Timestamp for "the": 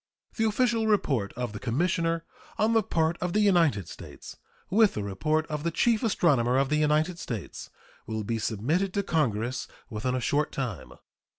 0.35-0.45, 1.53-1.59, 2.73-2.81, 3.33-3.39, 4.95-5.03, 5.61-5.69, 6.69-6.77